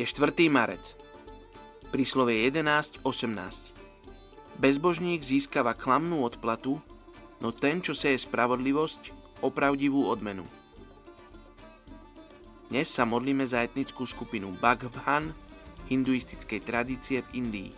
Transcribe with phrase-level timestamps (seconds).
[0.00, 0.48] Je 4.
[0.48, 0.96] marec.
[1.92, 3.04] Príslove 11.18.
[4.56, 6.80] Bezbožník získava klamnú odplatu,
[7.36, 9.12] no ten, čo seje spravodlivosť,
[9.44, 10.48] opravdivú odmenu.
[12.72, 15.36] Dnes sa modlíme za etnickú skupinu Baghbhan
[15.92, 17.70] hinduistickej tradície v Indii.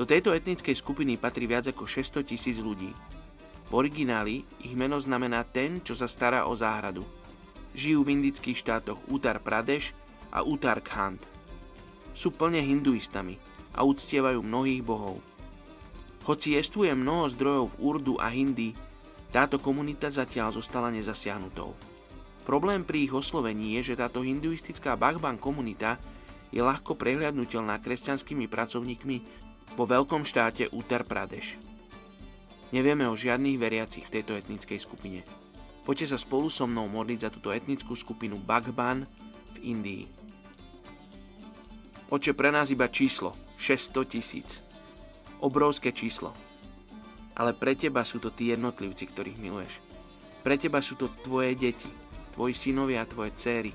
[0.00, 2.96] Do tejto etnickej skupiny patrí viac ako 600 tisíc ľudí.
[3.68, 7.04] V origináli ich meno znamená ten, čo sa stará o záhradu–
[7.78, 9.94] Žijú v indických štátoch Uttar Pradesh
[10.34, 11.22] a Uttarakhand.
[12.10, 13.38] Sú plne hinduistami
[13.70, 15.22] a uctievajú mnohých bohov.
[16.26, 18.74] Hoci jestuje mnoho zdrojov v Urdu a Hindi,
[19.30, 21.78] táto komunita zatiaľ zostala nezasiahnutou.
[22.42, 26.02] Problém pri ich oslovení je, že táto hinduistická Bhagban komunita
[26.50, 29.16] je ľahko prehľadnutelná kresťanskými pracovníkmi
[29.78, 31.54] vo veľkom štáte Uttar Pradesh.
[32.74, 35.22] Nevieme o žiadnych veriacich v tejto etnickej skupine.
[35.88, 39.08] Poďte sa spolu so mnou modliť za túto etnickú skupinu Bagban
[39.56, 40.04] v Indii.
[42.12, 44.60] Oče, pre nás iba číslo 600 tisíc.
[45.40, 46.36] Obrovské číslo.
[47.32, 49.80] Ale pre teba sú to tí jednotlivci, ktorých miluješ.
[50.44, 51.88] Pre teba sú to tvoje deti,
[52.36, 53.72] tvoji synovia a tvoje céry,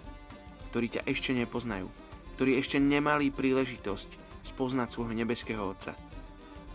[0.69, 1.89] ktorí ťa ešte nepoznajú,
[2.37, 5.97] ktorí ešte nemali príležitosť spoznať svojho nebeského Otca.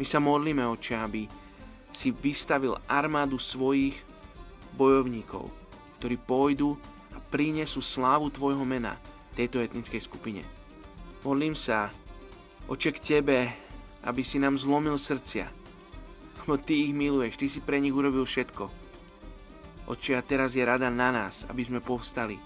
[0.03, 1.31] My sa modlíme, Oče, aby
[1.95, 4.18] si vystavil armádu svojich
[4.79, 5.51] bojovníkov,
[5.99, 6.79] ktorí pôjdu
[7.11, 8.95] a prinesú slávu Tvojho mena
[9.35, 10.47] tejto etnickej skupine.
[11.27, 11.91] Modlím sa,
[12.71, 13.39] oče k Tebe,
[14.07, 15.51] aby si nám zlomil srdcia,
[16.47, 18.71] lebo Ty ich miluješ, Ty si pre nich urobil všetko.
[19.91, 22.39] Oče, a teraz je rada na nás, aby sme povstali,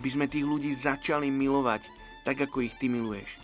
[0.00, 1.84] aby sme tých ľudí začali milovať
[2.24, 3.36] tak, ako ich Ty miluješ.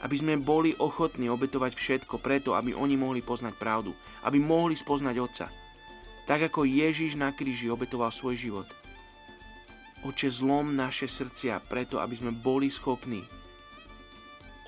[0.00, 3.92] Aby sme boli ochotní obetovať všetko preto, aby oni mohli poznať pravdu,
[4.24, 5.46] aby mohli spoznať Otca
[6.30, 8.68] tak ako Ježiš na kríži obetoval svoj život.
[10.06, 13.18] Oče, zlom naše srdcia preto, aby sme boli schopní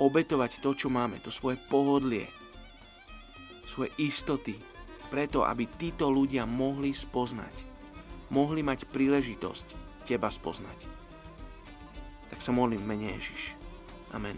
[0.03, 2.27] obetovať to, čo máme, to svoje pohodlie,
[3.63, 4.59] svoje istoty,
[5.07, 7.55] preto, aby títo ľudia mohli spoznať,
[8.35, 10.91] mohli mať príležitosť teba spoznať.
[12.27, 13.55] Tak sa modlím v mene Ježiš.
[14.11, 14.35] Amen.